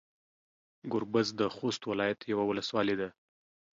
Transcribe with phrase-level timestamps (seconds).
[0.91, 3.09] ګوربز د خوست ولايت يوه ولسوالي ده.